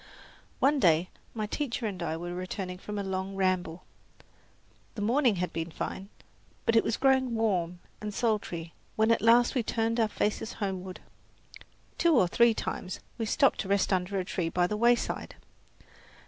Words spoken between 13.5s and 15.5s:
to rest under a tree by the wayside.